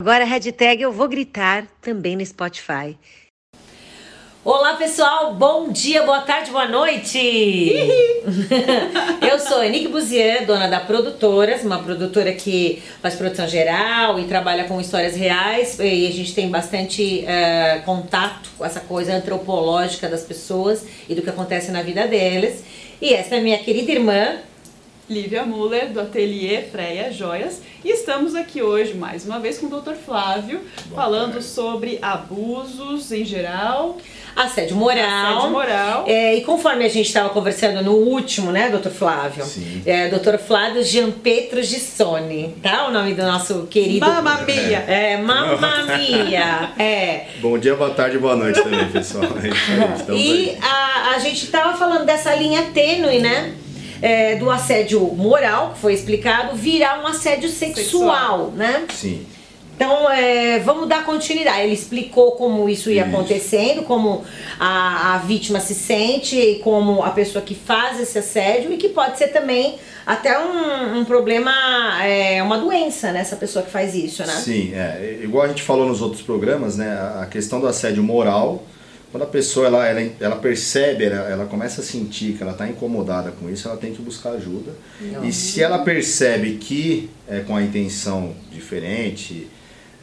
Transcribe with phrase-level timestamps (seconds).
[0.00, 2.96] Agora a hashtag eu vou gritar também no Spotify.
[4.44, 7.18] Olá pessoal, bom dia, boa tarde, boa noite!
[9.28, 14.64] eu sou Enique Buzier, dona da Produtoras, uma produtora que faz produção geral e trabalha
[14.68, 20.22] com histórias reais e a gente tem bastante uh, contato com essa coisa antropológica das
[20.22, 22.62] pessoas e do que acontece na vida delas.
[23.02, 24.36] E essa é minha querida irmã,
[25.08, 29.80] Lívia Muller, do Ateliê Freia Joias, e estamos aqui hoje mais uma vez com o
[29.80, 29.94] Dr.
[29.94, 31.46] Flávio, Boa falando tarde.
[31.46, 33.96] sobre abusos em geral.
[34.36, 35.38] Assédio moral.
[35.38, 36.04] Assédio moral.
[36.06, 39.44] É, e conforme a gente estava conversando no último, né, doutor Flávio?
[39.46, 39.82] Sim.
[39.86, 42.86] É, doutor Flávio Gianpetro Gissoni, tá?
[42.88, 44.04] O nome do nosso querido.
[44.04, 44.78] Mamma Mia!
[44.86, 46.70] É, Mamma Mia!
[46.78, 47.28] É.
[47.40, 49.24] Bom dia, boa tarde, boa noite também, pessoal.
[49.24, 53.54] É e a, a gente estava falando dessa linha tênue, né?
[54.00, 58.50] É, do assédio moral, que foi explicado, virar um assédio sexual, sexual.
[58.52, 58.86] né?
[58.92, 59.26] Sim.
[59.78, 61.60] Então, é, vamos dar continuidade.
[61.60, 63.14] Ele explicou como isso ia isso.
[63.14, 64.24] acontecendo, como
[64.58, 69.16] a, a vítima se sente, como a pessoa que faz esse assédio e que pode
[69.16, 71.52] ser também até um, um problema,
[72.04, 74.32] é, uma doença nessa né, pessoa que faz isso, né?
[74.32, 76.90] Sim, é, igual a gente falou nos outros programas, né?
[77.20, 78.64] A questão do assédio moral
[79.10, 82.68] quando a pessoa ela, ela, ela percebe, ela, ela começa a sentir que ela está
[82.68, 84.72] incomodada com isso, ela tem que buscar ajuda.
[85.00, 85.24] Não.
[85.24, 89.48] E se ela percebe que é com a intenção diferente,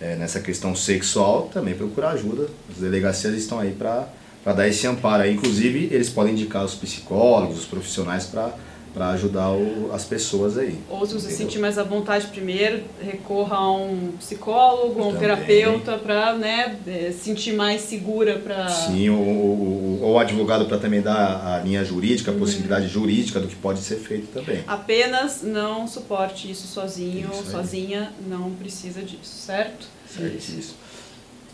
[0.01, 2.47] é, nessa questão sexual, também procurar ajuda.
[2.69, 4.07] As delegacias estão aí para
[4.53, 5.27] dar esse amparo.
[5.27, 8.53] Inclusive, eles podem indicar os psicólogos, os profissionais para
[8.95, 10.79] para ajudar o, as pessoas aí.
[10.89, 15.97] Ou se você sentir mais à vontade primeiro, recorra a um psicólogo, a um terapeuta
[15.97, 18.69] para né, é, sentir mais segura para.
[18.69, 22.39] Sim, ou, ou, ou advogado para também dar a linha jurídica, a uhum.
[22.39, 24.63] possibilidade jurídica do que pode ser feito também.
[24.65, 29.87] Apenas não suporte isso sozinho, isso sozinha, não precisa disso, certo?
[30.07, 30.84] Certíssimo.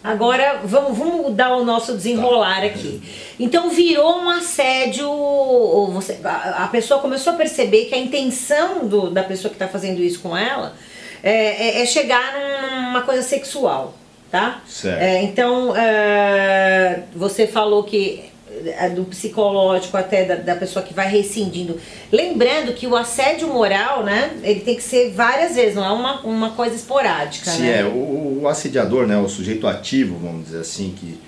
[0.03, 3.01] Agora vamos, vamos mudar o nosso desenrolar aqui.
[3.39, 5.07] Então virou um assédio.
[5.93, 9.67] Você, a, a pessoa começou a perceber que a intenção do, da pessoa que está
[9.67, 10.73] fazendo isso com ela
[11.21, 13.93] é, é, é, chegar numa coisa sexual,
[14.31, 14.61] tá?
[14.65, 14.99] Certo.
[14.99, 18.30] É, então é, você falou que
[18.95, 21.77] do psicológico até da, da, pessoa que vai rescindindo.
[22.11, 26.21] Lembrando que o assédio moral, né, ele tem que ser várias vezes, não é uma,
[26.21, 27.81] uma coisa esporádica, Sim, né?
[27.81, 27.85] é.
[27.85, 31.19] O, o assediador, né, o sujeito ativo, vamos dizer assim, que,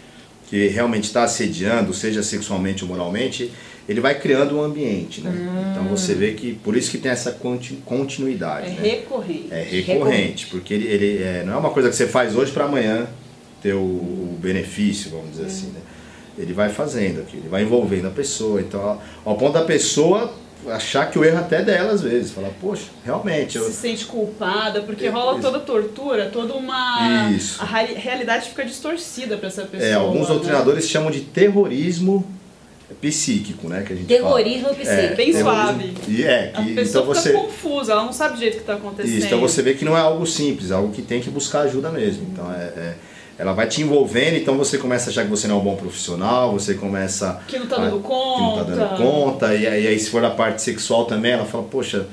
[0.49, 3.51] que realmente está assediando, seja sexualmente ou moralmente,
[3.87, 5.29] ele vai criando um ambiente, né?
[5.29, 5.71] Hum.
[5.71, 7.37] Então você vê que, por isso que tem essa
[7.85, 8.77] continuidade, É né?
[8.81, 9.47] recorrente.
[9.51, 12.65] É recorrente, porque ele, ele é, não é uma coisa que você faz hoje para
[12.65, 13.07] amanhã
[13.61, 15.47] ter o, o benefício, vamos dizer hum.
[15.47, 15.81] assim, né?
[16.37, 18.61] Ele vai fazendo aqui, ele vai envolvendo a pessoa.
[18.61, 20.33] Então, ao ponto da pessoa
[20.67, 23.57] achar que o erro até é dela às vezes, falar, poxa, realmente.
[23.57, 23.65] Eu...
[23.65, 27.29] Se sente culpada, porque rola toda tortura, toda uma.
[27.31, 27.61] Isso.
[27.61, 29.89] A realidade fica distorcida para essa pessoa.
[29.89, 30.33] É, alguns né?
[30.33, 32.25] doutrinadores chamam de terrorismo
[33.01, 33.83] psíquico, né?
[33.85, 34.75] Que a gente terrorismo fala.
[34.75, 35.13] psíquico.
[35.13, 35.93] É, Bem suave.
[36.07, 37.33] E é, que, a pessoa então fica você...
[37.33, 39.17] confusa, ela não sabe o jeito que está acontecendo.
[39.17, 41.61] Isso, então você vê que não é algo simples, é algo que tem que buscar
[41.61, 42.27] ajuda mesmo.
[42.31, 42.95] Então é, é
[43.37, 45.75] ela vai te envolvendo, então você começa a achar que você não é um bom
[45.75, 47.41] profissional, você começa.
[47.47, 48.35] Que não tá dando a, conta.
[48.35, 51.63] Que não tá dando conta, e aí, se for a parte sexual também, ela fala,
[51.63, 52.07] poxa,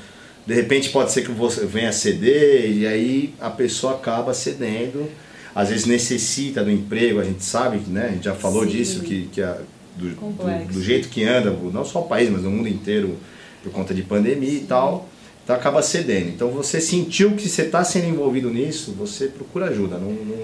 [0.47, 5.09] de repente pode ser que você venha ceder, e aí a pessoa acaba cedendo.
[5.55, 8.07] Às vezes necessita do emprego, a gente sabe, né?
[8.07, 8.71] A gente já falou Sim.
[8.71, 9.59] disso, que, que a,
[9.97, 13.17] do, do, do, jeito que anda, não só o país, mas o mundo inteiro,
[13.63, 15.09] por conta de pandemia e tal.
[15.43, 16.29] Então acaba cedendo.
[16.29, 19.99] Então você sentiu que você está sendo envolvido nisso, você procura ajuda.
[19.99, 20.39] Não, não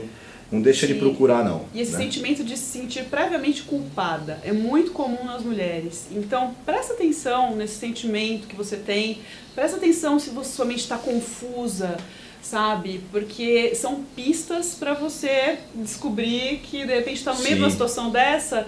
[0.50, 0.94] não deixa Sim.
[0.94, 1.64] de procurar, não.
[1.74, 1.98] E esse né?
[1.98, 6.06] sentimento de se sentir previamente culpada é muito comum nas mulheres.
[6.12, 9.18] Então, presta atenção nesse sentimento que você tem.
[9.54, 11.96] Presta atenção se você, sua mente está confusa,
[12.40, 13.00] sabe?
[13.10, 18.10] Porque são pistas para você descobrir que de repente está no meio de uma situação
[18.10, 18.66] dessa,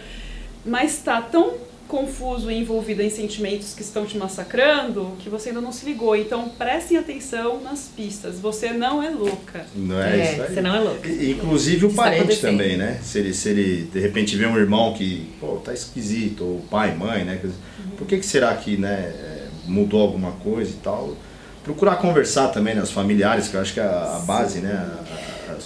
[0.64, 1.54] mas está tão
[1.88, 6.14] confuso e envolvido em sentimentos que estão te massacrando que você ainda não se ligou.
[6.14, 8.38] Então prestem atenção nas pistas.
[8.38, 9.66] Você não é louca.
[9.74, 10.54] Não é, é isso aí.
[10.54, 11.08] Você não é louca.
[11.08, 13.00] inclusive o parente também, né?
[13.02, 16.94] Se ele, se ele de repente vê um irmão que pô, tá esquisito, ou pai,
[16.94, 17.40] mãe, né?
[17.42, 17.50] Uhum.
[17.96, 21.16] Por que, que será que né, é, mudou alguma coisa e tal?
[21.64, 22.82] Procurar conversar também, né?
[22.82, 24.72] Os familiares, que eu acho que é a, a base, né?
[24.72, 25.07] A,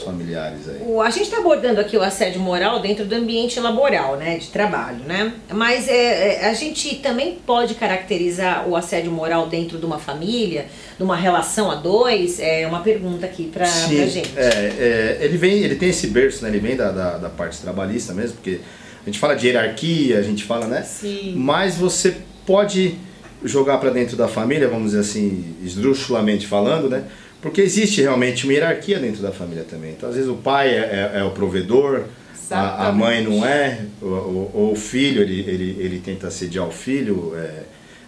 [0.02, 0.82] familiares aí?
[0.86, 4.48] O, a gente está abordando aqui o assédio moral dentro do ambiente laboral, né, de
[4.48, 5.32] trabalho, né?
[5.50, 10.66] Mas é, é, a gente também pode caracterizar o assédio moral dentro de uma família,
[10.96, 12.38] de uma relação a dois?
[12.40, 14.22] É uma pergunta aqui para a gente.
[14.36, 16.50] É, é, ele vem, ele tem esse berço, né?
[16.50, 18.60] Ele vem da, da, da parte trabalhista mesmo, porque
[19.02, 20.82] a gente fala de hierarquia, a gente fala, né?
[20.82, 21.34] Sim.
[21.36, 22.16] Mas você
[22.46, 22.96] pode
[23.44, 27.04] jogar para dentro da família, vamos dizer assim, esdrúxulamente falando, né?
[27.42, 29.90] Porque existe realmente uma hierarquia dentro da família também.
[29.90, 32.04] Então, às vezes, o pai é, é, é o provedor,
[32.48, 36.70] a, a, mãe não é, ou, ou, o filho, ele, ele, ele tenta assediar o
[36.70, 37.62] filho, é,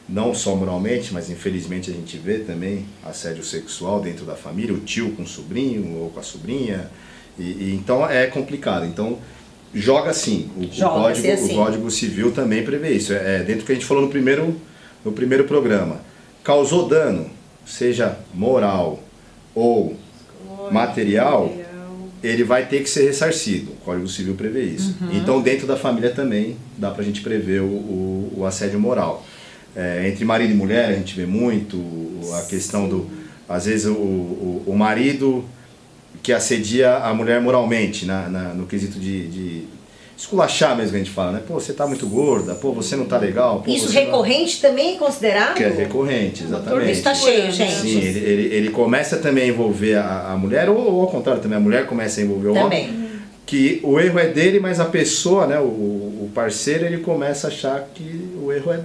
[0.08, 4.80] não só moralmente, mas infelizmente a gente vê também assédio sexual dentro da família, o
[4.80, 6.90] tio com o sobrinho ou com a sobrinha.
[7.38, 8.84] E, e então é complicado.
[8.86, 9.18] Então,
[9.74, 10.50] joga assim.
[10.56, 11.52] O, joga o código, assim.
[11.52, 13.12] o código Civil também prevê isso.
[13.12, 14.54] É, é dentro do que a gente falou no primeiro,
[15.04, 16.00] no primeiro programa.
[16.44, 17.30] Causou dano,
[17.64, 19.02] seja moral,
[19.54, 19.96] ou
[20.70, 21.52] material,
[22.22, 23.72] ele vai ter que ser ressarcido.
[23.72, 24.96] O Código Civil prevê isso.
[25.00, 25.10] Uhum.
[25.12, 29.24] Então, dentro da família também dá para a gente prever o, o, o assédio moral.
[29.76, 31.82] É, entre marido e mulher, a gente vê muito
[32.38, 33.10] a questão do.
[33.48, 35.44] Às vezes, o, o, o marido
[36.22, 39.64] que assedia a mulher moralmente, na, na no quesito de, de
[40.16, 41.42] esculachar mesmo que a gente fala, né?
[41.46, 43.62] Pô, você tá muito gorda, pô, você não tá legal.
[43.62, 44.70] Pô, Isso recorrente não...
[44.70, 45.54] também é considerado?
[45.54, 46.92] Que é recorrente, exatamente.
[46.92, 47.72] Isso tá cheio, gente.
[47.72, 51.42] Sim, ele, ele, ele começa também a envolver a, a mulher, ou, ou, ao contrário,
[51.42, 52.88] também a mulher começa a envolver o também.
[52.88, 53.04] homem.
[53.44, 57.50] Que o erro é dele, mas a pessoa, né, o, o parceiro, ele começa a
[57.50, 58.80] achar que o erro é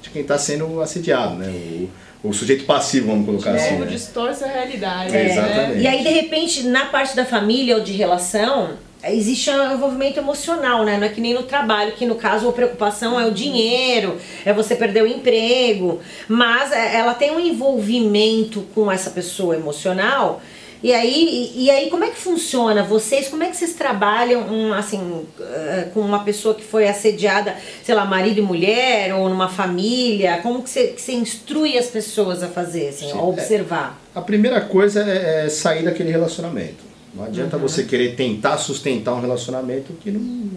[0.00, 1.48] de quem está sendo assediado, né?
[1.48, 1.90] O,
[2.28, 3.76] o sujeito passivo, vamos colocar é, assim.
[3.76, 3.86] Né?
[3.86, 5.14] distorce a realidade.
[5.14, 5.80] É, exatamente.
[5.80, 8.70] E aí, de repente, na parte da família ou de relação,
[9.04, 10.96] existe um envolvimento emocional, né?
[10.96, 14.52] Não é que nem no trabalho, que no caso a preocupação é o dinheiro, é
[14.52, 20.40] você perder o emprego, mas é, ela tem um envolvimento com essa pessoa emocional.
[20.80, 22.84] E aí, e, aí como é que funciona?
[22.84, 27.56] Vocês, como é que vocês trabalham um, assim, uh, com uma pessoa que foi assediada,
[27.82, 30.38] sei lá, marido e mulher, ou numa família?
[30.40, 33.98] Como que você, que você instrui as pessoas a fazer, assim, Sim, a observar?
[34.14, 36.87] É, a primeira coisa é, é sair daquele relacionamento.
[37.18, 37.62] Não adianta uhum.
[37.62, 40.48] você querer tentar sustentar um relacionamento que não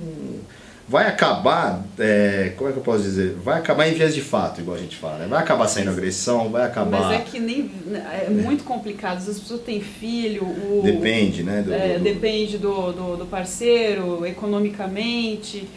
[0.91, 3.33] vai acabar, é, como é que eu posso dizer?
[3.41, 5.19] Vai acabar em vias de fato, igual a gente fala.
[5.19, 5.27] Né?
[5.27, 7.03] Vai acabar saindo agressão, vai acabar.
[7.03, 7.71] Mas é que nem
[8.13, 9.17] é muito complicado.
[9.17, 11.61] As pessoas têm filho, o, depende, né?
[11.61, 15.67] Do, é, do, depende do, do, do parceiro, economicamente.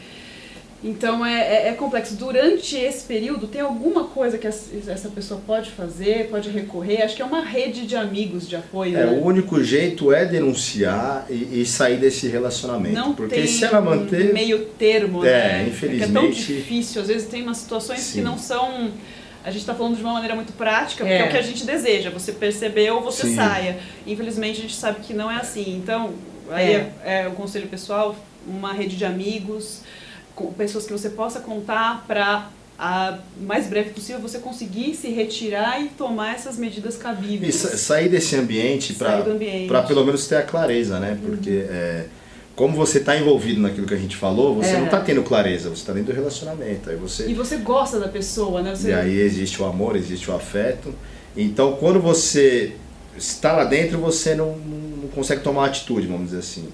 [0.85, 2.15] Então é, é, é, complexo.
[2.15, 7.03] Durante esse período, tem alguma coisa que essa pessoa pode fazer, pode recorrer?
[7.03, 8.95] Acho que é uma rede de amigos de apoio.
[8.95, 9.13] É, né?
[9.13, 12.95] o único jeito é denunciar e, e, sair desse relacionamento.
[12.95, 14.35] Não porque tem se ela manter.
[14.35, 15.67] meio termo, é, né?
[15.69, 16.03] Infelizmente.
[16.03, 17.01] É, é tão difícil.
[17.01, 18.19] Às vezes tem umas situações Sim.
[18.19, 18.91] que não são.
[19.43, 21.21] A gente está falando de uma maneira muito prática, porque é.
[21.21, 22.11] é o que a gente deseja.
[22.11, 23.37] Você percebeu, você Sim.
[23.37, 23.79] saia.
[24.07, 25.81] Infelizmente a gente sabe que não é assim.
[25.83, 26.13] Então,
[26.51, 28.15] aí é, é, é o conselho pessoal,
[28.47, 29.81] uma rede de amigos
[30.35, 35.81] com pessoas que você possa contar para a mais breve possível você conseguir se retirar
[35.81, 37.63] e tomar essas medidas cabíveis.
[37.63, 41.17] E sair desse ambiente para pelo menos ter a clareza, né?
[41.25, 41.67] Porque uhum.
[41.71, 42.05] é,
[42.57, 44.79] como você está envolvido naquilo que a gente falou, você é.
[44.79, 46.91] não está tendo clareza, você está dentro do relacionamento.
[46.91, 48.75] Aí você, e você gosta da pessoa, né?
[48.75, 48.89] Você...
[48.89, 50.93] E aí existe o amor, existe o afeto.
[51.37, 52.75] Então quando você
[53.17, 56.69] está lá dentro, você não, não consegue tomar atitude, vamos dizer assim.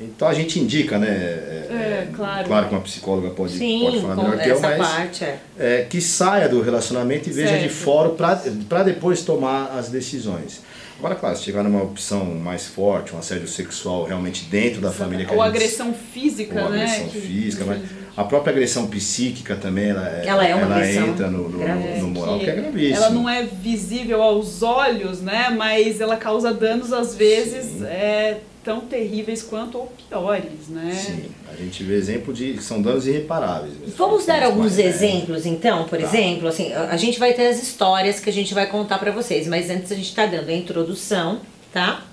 [0.00, 1.08] Então a gente indica, né?
[1.08, 2.46] É, é, claro.
[2.46, 5.38] Claro que uma psicóloga pode, Sim, pode falar melhor que eu, mas parte, é.
[5.58, 10.62] É, que saia do relacionamento e veja de fora para depois tomar as decisões.
[10.98, 15.24] Agora, claro, se chegar numa opção mais forte, um assédio sexual realmente dentro da família
[15.24, 16.84] que Ou a gente, agressão física, ou né?
[16.84, 17.80] agressão que, física, mas
[18.14, 21.98] a própria agressão psíquica também, ela, é, ela, é uma ela agressão entra no, no,
[22.00, 22.96] no moral, que, que é gravíssimo.
[22.96, 25.48] Ela não é visível aos olhos, né?
[25.56, 30.92] Mas ela causa danos, às vezes, é, tão terríveis quanto ou piores, né?
[30.92, 33.72] Sim, a gente vê exemplo de são danos irreparáveis.
[33.78, 33.94] Mesmo.
[33.96, 36.04] Vamos dar alguns exemplos, então, por tá.
[36.04, 39.46] exemplo, assim, a gente vai ter as histórias que a gente vai contar para vocês,
[39.46, 41.40] mas antes a gente está dando a introdução,
[41.72, 42.04] tá?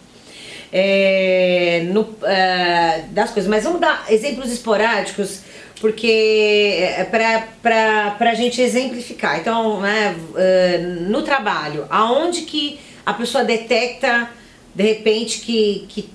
[0.71, 5.41] É, no, uh, das coisas, mas vamos dar exemplos esporádicos
[5.79, 9.39] porque é para a gente exemplificar.
[9.39, 14.29] Então, né, uh, no trabalho, aonde que a pessoa detecta
[14.73, 16.09] de repente que, que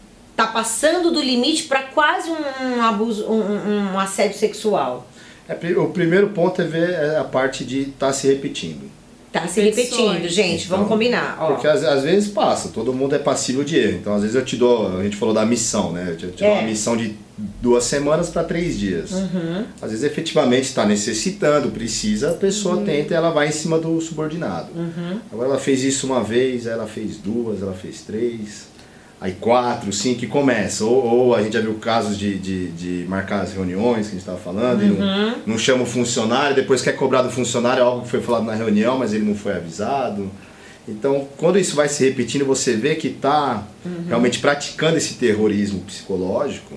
[0.47, 5.07] tá passando do limite para quase um abuso, um, um assédio sexual?
[5.49, 8.91] É, o primeiro ponto é ver é, a parte de estar tá se repetindo.
[9.33, 11.39] Tá se repetindo, gente, então, vamos combinar.
[11.41, 11.53] Ó.
[11.53, 13.99] Porque às, às, vezes passa, todo mundo é passível de erro.
[13.99, 16.09] Então, às vezes eu te dou, a gente falou da missão, né?
[16.11, 16.49] Eu te, te é.
[16.49, 19.11] dou uma missão de duas semanas para três dias.
[19.13, 19.65] Uhum.
[19.81, 22.85] Às vezes efetivamente está necessitando, precisa, a pessoa uhum.
[22.85, 24.69] tenta e ela vai em cima do subordinado.
[24.77, 25.19] Uhum.
[25.33, 28.72] Agora ela fez isso uma vez, ela fez duas, ela fez três
[29.23, 30.85] aí quatro, cinco que começa.
[30.85, 34.19] Ou, ou, a gente já viu casos de, de, de marcar as reuniões que a
[34.19, 34.89] gente estava falando, uhum.
[34.89, 38.45] e não, não chama o funcionário, depois quer cobrar do funcionário algo que foi falado
[38.45, 40.29] na reunião, mas ele não foi avisado.
[40.89, 44.07] Então, quando isso vai se repetindo, você vê que está uhum.
[44.09, 46.75] realmente praticando esse terrorismo psicológico,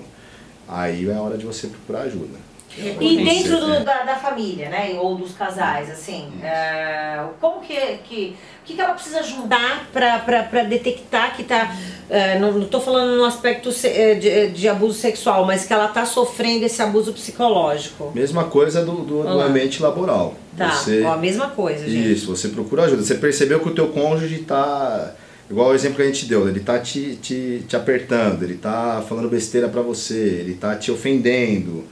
[0.68, 2.45] aí é hora de você procurar ajuda.
[2.78, 4.96] E dentro do, da, da, família, né?
[5.00, 8.36] Ou dos casais, assim, é, como que, que.
[8.62, 11.74] O que, que ela precisa ajudar para detectar que está.
[12.10, 16.04] É, não estou falando no aspecto é, de, de, abuso sexual, mas que ela está
[16.04, 18.10] sofrendo esse abuso psicológico.
[18.14, 20.34] Mesma coisa do, do, do ambiente laboral.
[20.56, 22.12] Tá, você, ó, a mesma coisa, gente.
[22.12, 23.02] Isso, você procura ajuda.
[23.02, 25.14] Você percebeu que o teu cônjuge está
[25.48, 29.02] Igual o exemplo que a gente deu, ele tá te, te, te apertando, ele tá
[29.08, 31.84] falando besteira para você, ele tá te ofendendo,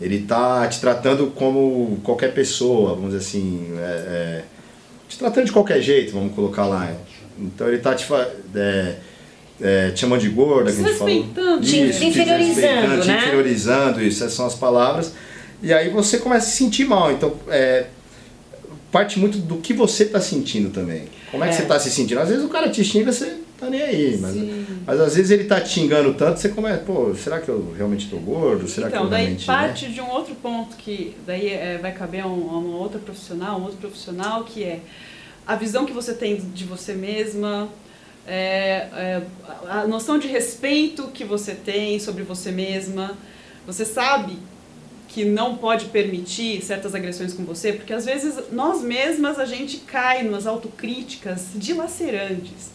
[0.00, 4.44] ele tá te tratando como qualquer pessoa, vamos dizer assim, é, é,
[5.08, 6.92] te tratando de qualquer jeito, vamos colocar lá.
[7.38, 8.06] Então ele tá te,
[8.54, 8.96] é,
[9.60, 11.60] é, te chamando de gorda, que a gente falou.
[11.60, 13.16] Te, isso, te inferiorizando, te, né?
[13.16, 15.12] Te inferiorizando, isso, essas são as palavras.
[15.62, 17.12] E aí você começa a se sentir mal.
[17.12, 17.86] Então, é,
[18.90, 21.04] parte muito do que você está sentindo também.
[21.30, 22.20] Como é, que você está se sentindo?
[22.20, 24.34] Às vezes o cara te xinga, você tá nem aí, mas,
[24.86, 28.04] mas às vezes ele tá te xingando tanto, você começa, pô, será que eu realmente
[28.04, 28.68] estou gordo?
[28.68, 29.92] Será então, que eu daí realmente, parte né?
[29.92, 33.64] de um outro ponto que daí é, vai caber a, um, uma outra profissional, um
[33.64, 34.80] outro profissional, que é
[35.46, 37.68] a visão que você tem de você mesma,
[38.26, 39.22] é, é,
[39.68, 43.16] a noção de respeito que você tem sobre você mesma.
[43.66, 44.38] Você sabe
[45.08, 49.78] que não pode permitir certas agressões com você, porque às vezes nós mesmas a gente
[49.78, 52.70] cai nas autocríticas dilacerantes.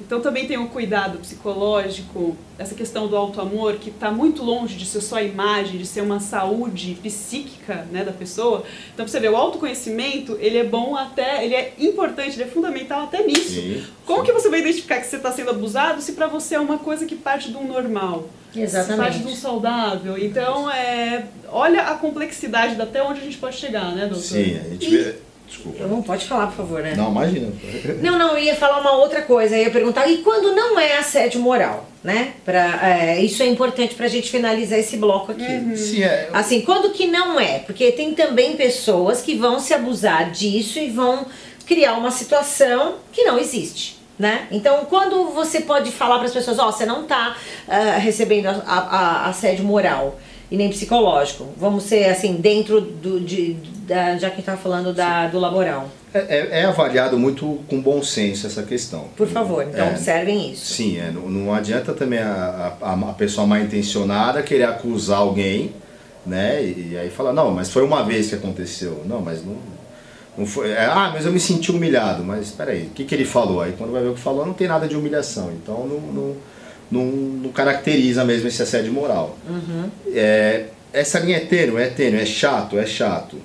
[0.00, 4.84] Então também tem um cuidado psicológico, essa questão do auto-amor, que está muito longe de
[4.84, 8.64] ser só imagem, de ser uma saúde psíquica né, da pessoa.
[8.92, 13.04] Então você vê, o autoconhecimento, ele é bom até, ele é importante, ele é fundamental
[13.04, 13.54] até nisso.
[13.54, 14.26] Sim, Como sim.
[14.26, 17.06] que você vai identificar que você está sendo abusado se para você é uma coisa
[17.06, 18.28] que parte de um normal?
[18.54, 18.92] Exatamente.
[18.92, 20.18] Se parte de um saudável.
[20.18, 24.22] Então, é, olha a complexidade até onde a gente pode chegar, né, doutor?
[24.22, 25.82] Sim, a gente vê Desculpa.
[25.82, 26.94] Eu não pode falar, por favor, né?
[26.96, 27.52] Não, imagina.
[28.02, 29.56] Não, não, eu ia falar uma outra coisa.
[29.56, 32.34] Eu ia perguntar, e quando não é assédio moral, né?
[32.44, 35.42] Pra, é, isso é importante pra gente finalizar esse bloco aqui.
[35.42, 35.76] Uhum.
[35.76, 36.28] Sim, é.
[36.32, 37.60] Assim, quando que não é?
[37.60, 41.26] Porque tem também pessoas que vão se abusar disso e vão
[41.64, 43.96] criar uma situação que não existe.
[44.18, 44.46] Né?
[44.50, 47.98] Então, quando você pode falar para as pessoas, ó, oh, você não está uh, ah,
[47.98, 48.80] recebendo a, a,
[49.26, 50.18] a assédio moral,
[50.50, 51.46] e nem psicológico.
[51.56, 53.20] Vamos ser assim, dentro do.
[53.20, 53.54] De,
[53.86, 55.88] da, já que está falando da, do laboral.
[56.12, 59.04] É, é, é, avaliado muito com bom senso essa questão.
[59.16, 60.74] Por favor, então é, observem isso.
[60.74, 65.72] Sim, é, não, não adianta também a, a, a, pessoa mal intencionada querer acusar alguém,
[66.24, 66.62] né?
[66.62, 69.02] E, e, aí falar, não, mas foi uma vez que aconteceu.
[69.04, 69.56] Não, mas não.
[70.38, 72.24] não foi, é, ah, mas eu me senti humilhado.
[72.24, 73.60] Mas espera aí, o que, que ele falou?
[73.60, 75.52] Aí quando vai ver o que falou, não tem nada de humilhação.
[75.52, 76.36] Então não, não
[76.90, 79.38] não, não caracteriza mesmo esse assédio moral.
[79.48, 79.90] Uhum.
[80.14, 83.36] É, essa linha é tênue, é tênue, é chato, é chato.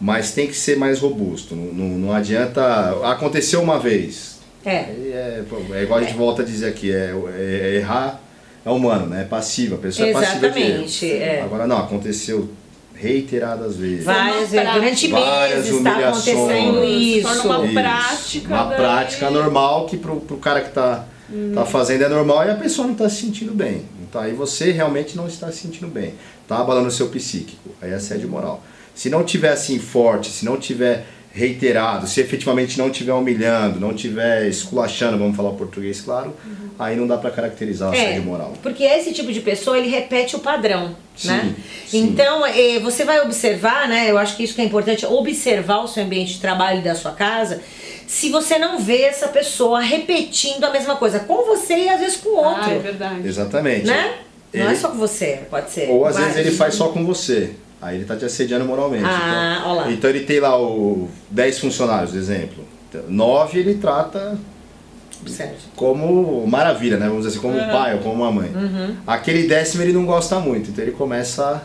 [0.00, 1.54] Mas tem que ser mais robusto.
[1.54, 2.62] Não, não, não adianta.
[3.04, 4.40] Aconteceu uma vez.
[4.64, 4.74] É.
[4.74, 5.42] É,
[5.74, 6.16] é igual a gente é.
[6.16, 8.20] volta a dizer aqui, é, é, errar
[8.64, 9.22] é humano, né?
[9.22, 11.22] É passivo, a pessoa Exatamente, é passiva de erro.
[11.22, 11.40] É.
[11.42, 12.48] Agora não, aconteceu
[12.94, 14.04] reiteradas vezes.
[14.04, 17.42] Várias vezes, durante Várias meses está acontecendo isso.
[17.42, 18.54] Torna uma prática.
[18.54, 18.76] Uma daí...
[18.76, 21.52] prática normal que pro, pro cara que está Uhum.
[21.54, 23.82] Tá fazendo é normal e a pessoa não está se sentindo bem.
[24.02, 26.14] Então aí você realmente não está se sentindo bem.
[26.46, 27.70] Tá abalando o seu psíquico.
[27.80, 28.62] Aí é assédio moral.
[28.94, 33.92] Se não tiver assim forte, se não tiver reiterado, se efetivamente não estiver humilhando, não
[33.92, 36.68] estiver esculachando, vamos falar o português claro, uhum.
[36.78, 38.52] aí não dá para caracterizar o é, assédio moral.
[38.62, 41.54] Porque esse tipo de pessoa, ele repete o padrão, sim, né?
[41.86, 42.02] Sim.
[42.02, 45.88] Então, é, você vai observar, né, eu acho que isso que é importante, observar o
[45.88, 47.62] seu ambiente de trabalho da sua casa,
[48.12, 52.18] se você não vê essa pessoa repetindo a mesma coisa com você e às vezes
[52.18, 52.64] com o outro.
[52.70, 53.26] Ah, é verdade.
[53.26, 53.86] Exatamente.
[53.86, 54.16] Né?
[54.52, 54.64] Ele...
[54.64, 55.88] Não é só com você, pode ser.
[55.88, 57.54] Ou às vezes ele faz só com você.
[57.80, 59.06] Aí ele tá te assediando moralmente.
[59.06, 59.90] Ah, então, olá.
[59.90, 62.62] então ele tem lá o 10 funcionários, exemplo.
[63.08, 64.38] 9 ele trata
[65.26, 65.70] certo.
[65.74, 67.08] como maravilha, né?
[67.08, 67.70] Vamos dizer assim, como uhum.
[67.70, 68.50] pai ou como uma mãe.
[68.54, 68.96] Uhum.
[69.06, 71.62] Aquele décimo ele não gosta muito, então ele começa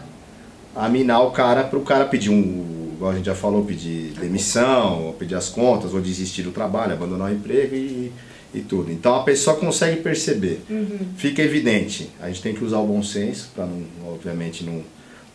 [0.73, 4.13] a minar o cara para o cara pedir um igual a gente já falou, pedir
[4.19, 8.11] demissão, ou pedir as contas, ou desistir do trabalho, abandonar o emprego e,
[8.53, 8.91] e tudo.
[8.91, 10.99] Então a pessoa consegue perceber, uhum.
[11.15, 12.09] fica evidente.
[12.19, 14.81] A gente tem que usar o bom senso para não, obviamente, não,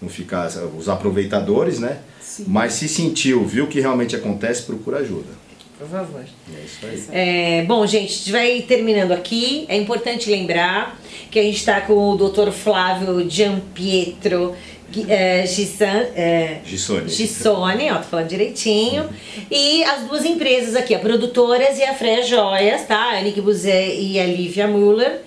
[0.00, 2.00] não ficar os aproveitadores, né?
[2.20, 2.46] Sim.
[2.48, 5.42] Mas se sentiu, viu o que realmente acontece, procura ajuda.
[5.78, 6.20] Por favor.
[6.20, 7.04] É isso aí.
[7.10, 9.66] É, bom, gente, a gente vai terminando aqui.
[9.68, 10.96] É importante lembrar
[11.30, 12.50] que a gente está com o Dr.
[12.52, 14.54] Flávio Giampietro,
[15.08, 17.08] é, Gissan, é, Gissone.
[17.08, 19.08] Gissone, ó, tô falando direitinho.
[19.50, 23.18] E as duas empresas aqui, a Produtoras e a Freia Joias, tá?
[23.18, 25.20] A Nick Buzet e a Lívia Muller.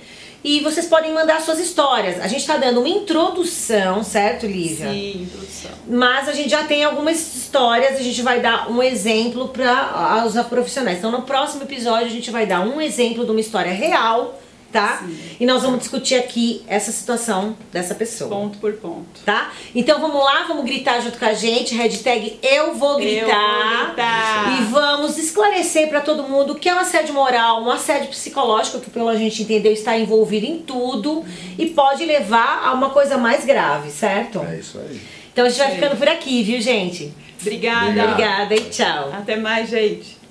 [0.43, 2.19] E vocês podem mandar suas histórias.
[2.19, 4.91] A gente está dando uma introdução, certo, Lívia?
[4.91, 5.71] Sim, introdução.
[5.87, 10.35] Mas a gente já tem algumas histórias, a gente vai dar um exemplo para os
[10.45, 10.99] profissionais.
[10.99, 14.39] Então, no próximo episódio, a gente vai dar um exemplo de uma história real
[14.75, 14.97] tá?
[14.97, 15.17] Sim.
[15.39, 18.29] E nós vamos discutir aqui essa situação dessa pessoa.
[18.29, 19.21] Ponto por ponto.
[19.25, 19.53] Tá?
[19.73, 21.73] Então vamos lá, vamos gritar junto com a gente.
[21.73, 23.21] Hashtag eu vou gritar.
[23.21, 24.59] Eu vou gritar.
[24.59, 28.81] E vamos esclarecer pra todo mundo o que é um assédio moral, um assédio psicológico,
[28.81, 31.23] que pelo a gente entendeu está envolvido em tudo
[31.57, 34.43] e pode levar a uma coisa mais grave, certo?
[34.43, 34.99] É isso aí.
[35.31, 35.75] Então a gente vai Sim.
[35.75, 37.13] ficando por aqui, viu, gente?
[37.39, 38.03] Obrigada.
[38.03, 39.11] Obrigada e tchau.
[39.13, 40.24] Até mais, gente.